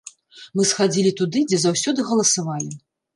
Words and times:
Мы 0.59 0.63
схадзілі 0.69 1.11
туды, 1.19 1.43
дзе 1.51 1.59
заўсёды 1.65 2.07
галасавалі. 2.09 2.73